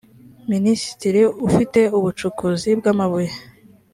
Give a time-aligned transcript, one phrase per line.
[0.51, 3.31] minisitiri ufite ubucukuzi bw amabuye